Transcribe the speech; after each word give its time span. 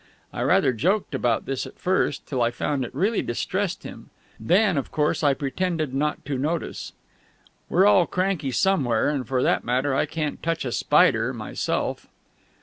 I 0.33 0.41
rather 0.41 0.73
joked 0.73 1.13
about 1.13 1.45
this 1.45 1.67
at 1.67 1.77
first, 1.77 2.25
till 2.25 2.41
I 2.41 2.49
found 2.49 2.83
it 2.83 2.95
really 2.95 3.21
distressed 3.21 3.83
him; 3.83 4.09
then, 4.39 4.75
of 4.75 4.91
course, 4.91 5.23
I 5.23 5.35
pretended 5.35 5.93
not 5.93 6.25
to 6.25 6.39
notice. 6.39 6.93
We're 7.69 7.85
all 7.85 8.07
cranky 8.07 8.49
somewhere, 8.49 9.09
and 9.11 9.27
for 9.27 9.43
that 9.43 9.63
matter, 9.63 9.93
I 9.93 10.07
can't 10.07 10.41
touch 10.41 10.65
a 10.65 10.71
spider 10.71 11.33
myself. 11.35 12.07